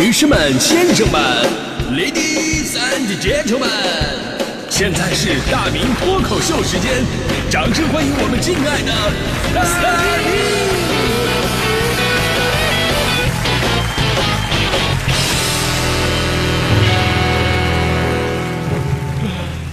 [0.00, 1.20] 女士们、先生们
[1.90, 3.68] ，Ladies and Gentlemen，
[4.70, 7.04] 现在是大明脱口秀时间，
[7.50, 8.92] 掌声欢迎我们敬爱的
[9.52, 9.60] 大
[10.22, 10.38] 明！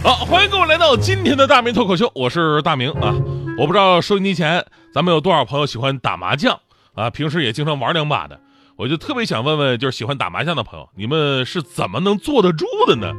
[0.02, 3.14] 好，欢迎各位来到今天的大明脱口秀，我是大明啊。
[3.60, 6.60] 我不知道收音机前咱们有多少朋友喜欢打麻将
[6.96, 8.40] 啊，平时也经常玩两把的。
[8.78, 13.14] 我就特别想问问，就是喜欢打麻将的朋友，你们是怎么能坐得住的呢？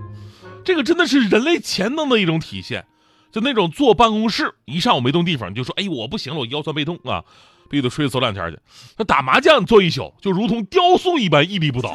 [0.64, 2.84] 这个真的是人类潜能的一种体现。
[3.32, 7.22] 就那种坐办公室一上午没动地方，你就说，哎，我不行了，我腰酸背痛啊，
[7.68, 8.58] 必须得出去走两天去。
[8.96, 11.94] 那打麻将坐一宿，就如同雕塑一般屹立不倒。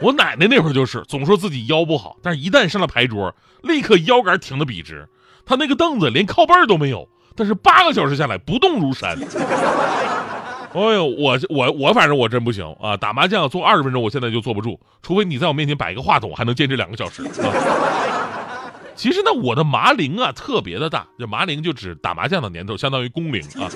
[0.00, 5.08] 我奶奶那会儿就是，总说自己腰不好，但是一旦上了牌桌，立刻腰杆挺得笔直。
[5.44, 9.16] 她那个凳子连靠背都没有，但是八个小时下来不动如山。
[10.78, 12.96] 哎呦，我我我反正我真不行啊！
[12.96, 17.22] 打麻将坐二十分钟，我现在就坐不住，除非你在我面前摆个话筒，还能坚持两个小时。
[17.42, 23.68] 啊、其实呢，我的麻龄啊特别的大，这麻龄就指打麻将的年头，相当于工龄啊。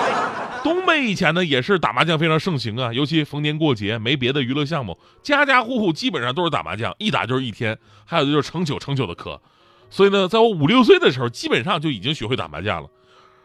[0.64, 9.40] 东北以前呢也是打麻将非常盛行啊，尤其逢年过节没别的娱乐项目，家家户户基本上都是打麻将，一打就是一天，还有的就是成宿成宿的磕。
[9.90, 12.88] 所以呢，在我五六岁的时候，基本上就已经学会打麻将了，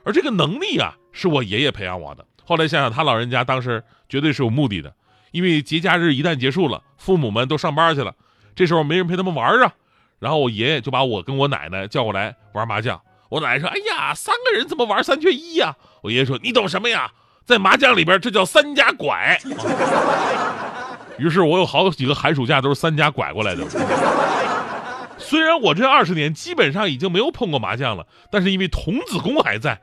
[0.05, 2.25] 而这个能力啊，是我爷爷培养我的。
[2.49, 4.91] 后来想想，他老人家当时绝对是有目的的，
[5.29, 8.15] 因为节假日一旦结束了，父母们都上班去了，
[8.55, 9.71] 这时候没人陪他们玩啊。
[10.17, 12.99] 然后我爷爷就把我跟我奶奶叫过来玩麻将。
[13.29, 17.11] 我奶奶说：“哎呀，三个人怎么玩三缺一呀？”我爷爷说：“你懂什么呀？
[17.45, 19.39] 在麻将里边，这叫三家拐。”
[21.19, 23.63] 于是，我有好几个寒暑假都是三家拐过来的。
[25.19, 29.79] 虽然我这二十年基本上已经没有碰过麻将了，但是因为童子功还在。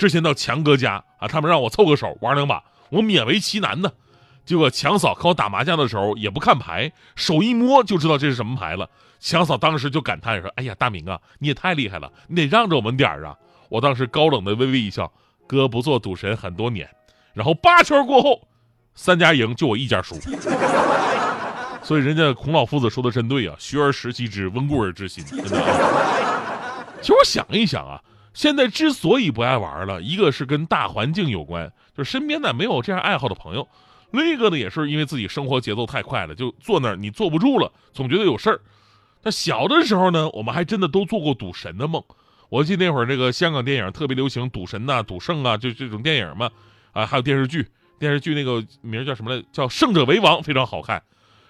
[0.00, 3.92] 之前到强哥家啊，他们让我凑个手玩两把，我勉为其难呢。
[4.46, 8.88] 结果强嫂看我打麻将的时候也不看牌，手一摸就知道这是什么牌了。
[9.20, 13.36] 强嫂当时就感叹说：“哎呀，大明啊，你也太厉害了，你得让着我们点儿啊！”
[13.68, 15.12] 我当时高冷的微微一笑
[15.46, 16.88] ：“哥不做赌神很多年。”
[17.34, 18.48] 然后八圈过后，
[18.94, 20.18] 三家赢，就我一家输。
[21.84, 25.44] 所以人家孔老夫子说的真对啊，“学而时习之，温故而知新。”真的。
[27.02, 28.00] 其实我想一想啊。
[28.32, 33.66] 现在之所以不爱玩了，一个是跟大环境有关，就是身边呢没有这样爱好的朋友；
[34.12, 38.60] 另一个呢也是因为自己生活节奏太快了，就坐那儿你坐不住了，总觉得有事儿。
[39.22, 42.02] 那小的时候呢，我们还真的都做过赌神的梦。
[42.48, 46.50] 我记得那会儿这个香港电影特别流行赌神呐、赌圣啊，就这种电影嘛，
[46.92, 47.68] 啊，还有电视剧，
[47.98, 49.44] 电视剧那个名叫什么来？
[49.52, 51.02] 叫《胜者为王》，非常好看。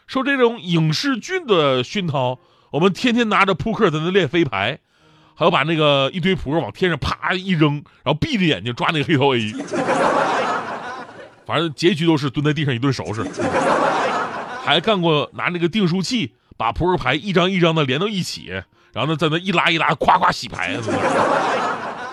[0.07, 2.39] 受这种影视剧的熏陶，
[2.73, 4.81] 我们天天拿着扑克在那练飞牌。
[5.41, 7.73] 还要把那个一堆扑克往天上啪一扔，
[8.05, 9.51] 然后闭着眼睛抓那个黑桃 A，
[11.47, 13.25] 反正结局都是蹲在地上一顿收拾。
[14.63, 18.49] 还干过拿那个订书器把扑克牌一张一张的连到一起，
[18.93, 20.77] 然后呢在那一拉一拉，夸夸洗牌。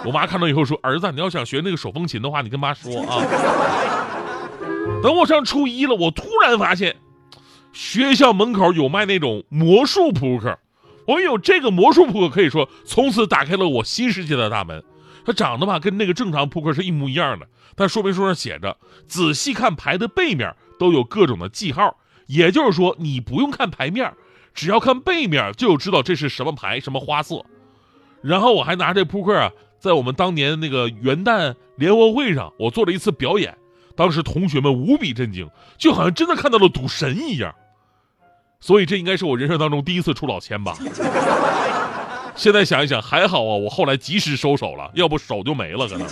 [0.05, 3.21] 我妈看到以后说：“儿子，你要想学那个手风琴的话，你跟妈说啊。”
[5.03, 6.95] 等我上初一了，我突然发现
[7.73, 10.57] 学校门口有卖那种魔术扑克。
[11.07, 14.83] 我有这个魔术扑克，可以说从此打开了我新世界的大门。
[15.25, 21.97] 它长得吧，跟那个正常扑克是一模一样的，但说明书上写着，仔细看牌的背面都有各种的记号，
[22.27, 24.13] 也就是说，你不用看牌面，
[24.53, 27.43] 只要看背面就知道这是什么牌、什么花色。
[28.21, 33.57] 然后我还拿这扑克啊，在我们当年那个元旦联欢会上，我做了一次表演，
[33.97, 37.53] 当时同学们无比震惊，就好像真的看到了赌神一样。
[38.59, 40.75] 所以这应该是我人生当中第一次出老千吧。
[42.35, 46.07] 现在想一想，还好啊，我后来及时收手了，要不手就没了可能。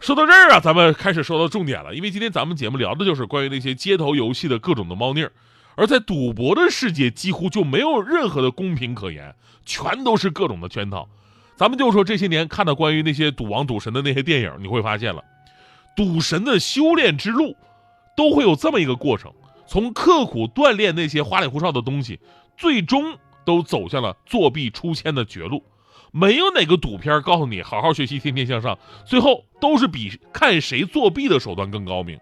[0.00, 5.30] 说到这儿啊，咱们开始说到重点了，因为今天咱们节目聊的就是关于那些街头游戏的各种的猫腻儿，
[5.76, 9.32] 而在赌博的世界，几乎就没有任何的公平可言，
[9.64, 11.08] 全都是各种的圈套。
[11.54, 15.22] 咱们就说这些年看到关于那些赌王赌神的那些电影，你会发现了，
[15.94, 17.56] 赌神的修炼之路，
[18.16, 19.32] 都会有这么一个过程。
[19.66, 22.18] 从刻苦锻炼那些花里胡哨的东西，
[22.56, 25.64] 最终都走向了作弊出千的绝路。
[26.10, 32.18] 没有哪个赌片告诉你好好学习，天天向上，最后都是比看谁作弊的手段更高明。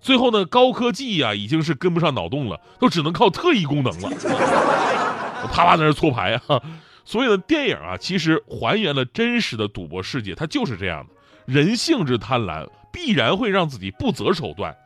[0.00, 4.10] 最后呢，高科技呀已经是跟不上脑洞了，都只能靠特异功能了，
[5.52, 6.60] 啪啪在那搓牌啊。
[7.04, 11.12] 所以呢，电影啊其实还原了真实的赌博世界，它就是这样的。
[11.46, 14.76] 人性之贪婪必然会让自己不择手段，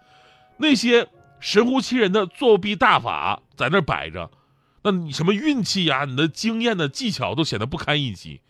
[0.58, 1.08] 那些。
[1.40, 4.30] 神乎其人的作弊大法在那摆着，
[4.82, 8.40] 那你什么运气呀，你的经验的技巧都显得不堪一击。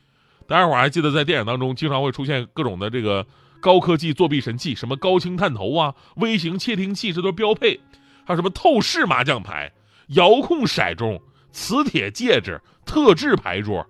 [0.47, 3.27] 大家伙还记得在电影当中经常会出现各种的这个
[3.61, 7.81] 高科技作弊神器，什么高清探头啊、微型窃听器，这都是标配。
[8.25, 9.73] 还有什么透视麻将牌、
[10.09, 11.21] 遥控骰盅、
[11.53, 13.87] 磁铁戒指、特制牌桌。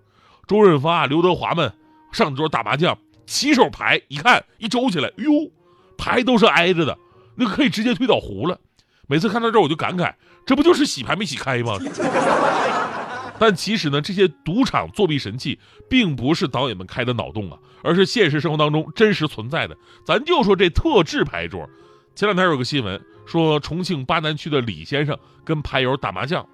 [0.47, 1.73] 周润发、刘德华们
[2.13, 2.97] 上桌打麻将，
[3.27, 5.51] 起手牌一看一周起来，哟，
[5.99, 6.97] 牌都是挨着的，
[7.35, 8.61] 那可以直接推倒胡了。
[9.07, 10.13] 每次看到这儿我就感慨，
[10.45, 11.79] 这不就是洗牌没洗开吗？
[13.39, 15.59] 但其实呢，这些赌场作弊神器
[15.91, 19.77] 并不是导演们开的脑洞啊，而是现实生活当中真实存在的。
[20.07, 21.69] 咱就说这特制牌桌，
[22.15, 26.47] 前两天有个新闻说，重庆巴南区的李先生跟牌友打麻将，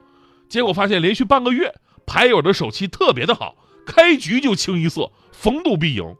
[0.48, 1.72] 结果发现连续半个月，
[2.04, 3.54] 牌友的手气特别的好，
[3.86, 6.16] 开局就清一色，逢赌必赢。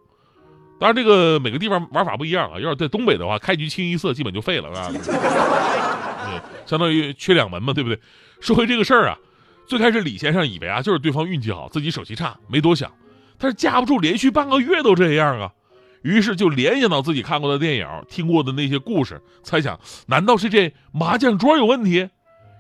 [0.79, 5.01] 当然，这个每个地方玩法不一样啊，要是在东北的话，开局清一色基本就废了啊，对，
[6.67, 7.99] 相当于缺两门嘛，对不对？
[8.41, 9.19] 说回这个事儿啊。
[9.67, 12.93] 最开始李先生以为啊，就是对方运气好，自己手气差，没多想。
[13.39, 15.53] 但是架不住连续半个月都这样啊，
[16.03, 22.11] 于是就联想到自己看过的电影、听过的那些故事，猜想难道是这麻将桌有问题？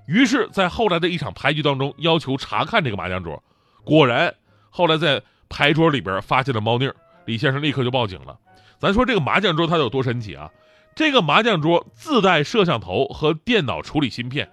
[0.07, 3.43] 于是，在后来的一场牌局当中，要求查看这个麻将桌。
[3.85, 4.35] 果然，
[4.71, 6.91] 后来在牌桌里边发现了猫腻，
[7.27, 8.39] 李先生立刻就报警了。
[8.79, 10.49] 咱说这个麻将桌它有多神奇啊？
[10.95, 14.51] 这个麻将桌自带摄像头和电脑处理芯片。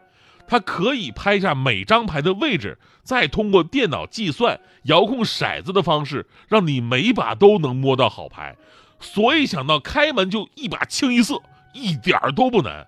[0.47, 8.55] 它可以拍下每张牌的位置，再通过电脑计算、遥控骰子的方式，让你每把都能摸到好牌。
[8.99, 11.39] 所以想到开门就一把清一色，
[11.73, 12.87] 一点儿都不难。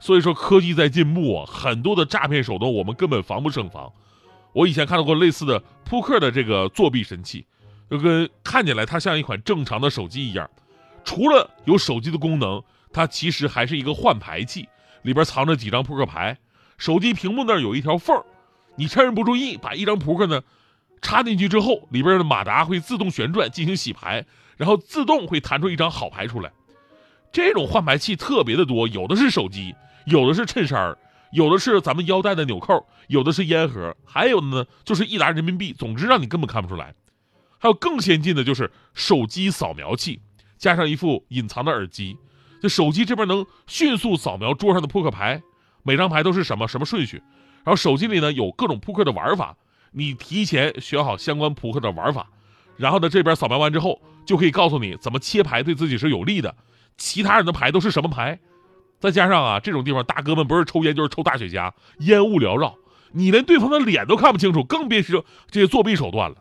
[0.00, 3.92] 所以说科技在进步啊，很多的诈骗手段我们根本防不胜防。
[4.52, 7.46] 我以前看到过类似的扑克的这个作弊神器，
[7.88, 10.50] 就跟看起来它像一款正常的手机一样，
[11.04, 12.62] 除了有手机的功能，
[12.92, 14.68] 它其实还是一个换牌器，
[15.02, 16.38] 里边藏着几张扑克牌。
[16.78, 18.24] 手机屏幕那儿有一条缝儿，
[18.76, 20.42] 你趁人不注意把一张扑克呢
[21.00, 24.24] 插进去之后，里边的马达会自动旋转进行洗牌，
[24.56, 26.50] 然后自动会弹出一张好牌出来。
[27.30, 29.74] 这种换牌器特别的多，有的是手机，
[30.06, 30.96] 有的是衬衫
[31.32, 35.72] 有的是咱们腰带的纽扣，有的是烟盒，还有的呢就是一沓人民币。
[35.72, 36.94] 总之让你根本看不出来。
[37.58, 40.20] 还有更先进的就是手机扫描器，
[40.62, 42.16] 加上一副隐藏的耳机，
[42.60, 45.42] 这手机这边能迅速扫描桌上的扑克牌。
[45.82, 47.16] 每张牌都是什么什么顺序，
[47.64, 49.56] 然后手机里呢有各种扑克的玩法，
[49.90, 52.28] 你提前学好相关扑克的玩法，
[52.76, 56.54] 然后呢这边扫描完之后就可以告诉你怎么切牌对自己是有利的，
[56.96, 58.38] 其他人的牌都是什么牌，
[59.00, 62.76] 再加上啊这种地方大哥们不是抽烟就是抽大雪茄，烟雾缭绕，
[63.10, 66.36] 你连对方的脸都看不清楚，更别说这些作弊手段了。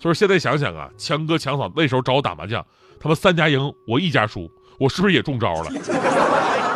[0.00, 2.66] 所以现在想想啊，强哥强嫂那时候找我打麻将，
[3.04, 5.70] 他们三家赢我一家输，我是不是也中招了？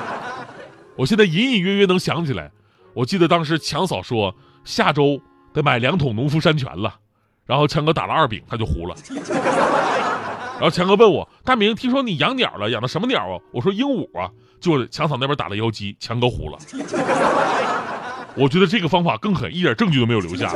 [0.95, 2.51] 我现在隐隐约约能想起来，
[2.93, 5.19] 我记得当时强嫂说下周
[5.55, 6.95] 得买两桶农夫山泉了，
[7.47, 8.95] 然后强哥打了二饼，他就糊了。
[10.61, 13.41] 然后强哥问我大明，听说你养鸟了，养的什么鸟啊？
[13.51, 14.31] 我说鹦鹉啊。
[14.61, 16.59] 就强嫂那边打了妖姬，强哥糊了。
[18.37, 20.55] 我觉得这个方法更狠，一点证据都没有留下啊。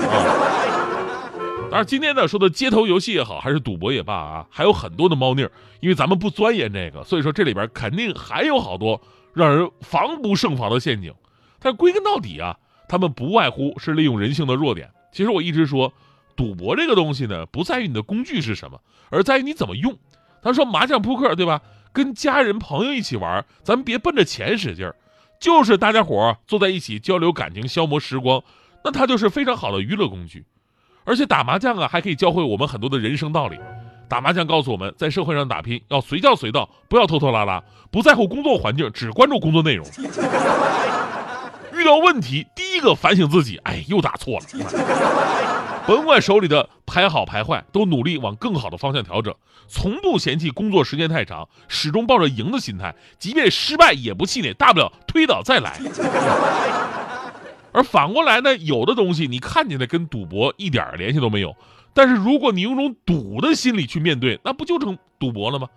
[1.72, 9.00] 当然，今天呢说的街头游戏也好，还是赌博也罢啊，还有很多的猫腻儿因为咱们不钻研这个，所以说这里边肯定还有好多。
[9.32, 11.14] 让人防不胜防的陷阱，
[11.58, 12.54] 但归根到底啊，
[12.86, 14.90] 他们不外乎是利用人性的弱点。
[15.10, 15.90] 其实我一直说，
[16.36, 18.78] 赌博这个东西呢，不在于你的工具是什么，
[19.08, 19.96] 而在于你怎么用。
[20.42, 21.62] 他说麻将扑克对吧？
[21.94, 24.94] 跟家人朋友一起玩，咱别奔着钱使劲儿，
[25.40, 28.44] 就是大家伙坐在一起交流感情、消磨时光，
[28.84, 30.44] 那它就是非常好的娱乐工具。
[31.04, 33.58] 而且打麻将啊，还可以教会我们很多的人生道理。
[34.08, 39.86] 打麻将告诉我们在社会上打拼要随叫随到，不要拖拖拉拉，不在乎工作环境，只关注工作内容。
[41.72, 44.46] 遇到问题，第一个反省自己，哎，又打错了。
[45.86, 49.34] 甭管手里的牌好牌坏，都努力往更好的方向调整，
[49.66, 55.80] 从不嫌弃工作时间太长，始终抱着赢的心态，即便失败也不气馁，大不了推倒再来。
[57.72, 61.56] 而反过来呢，有的东西你看起来跟赌博一点联系都没有。
[61.94, 65.68] 但是如果你用种赌的心理去面对，那不就成赌博了吗？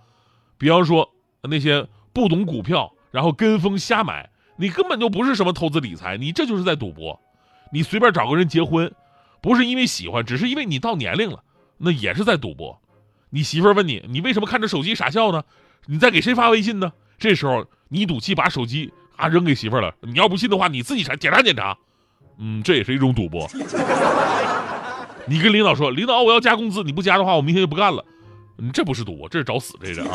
[0.58, 7.20] 比方说那些不懂股票，然后跟风瞎买，你根本就不是什么投资理财，你这就是在赌博。
[7.72, 8.94] 你随便找个人结婚，
[9.42, 11.44] 不是因为喜欢，只是因为你到年龄了，
[11.78, 12.82] 那也是在赌博。
[13.30, 15.44] 你媳妇问你，你为什么看着手机傻笑呢？
[15.88, 16.94] 你在给谁发微信呢？
[17.18, 19.94] 这时候你赌气把手机啊扔给媳妇了。
[20.02, 21.78] 你要不信的话，你自己查检查检查。
[22.38, 23.48] 嗯，这也是一种赌博。
[25.28, 28.04] 你跟领导说，领导我要加工资，你不加的话，我明天就不干了。
[28.58, 30.08] 你这不是赌博，这是找死，这是啊。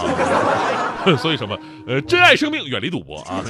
[1.19, 1.59] 所以什么？
[1.87, 3.43] 呃，珍爱生命，远离赌博啊。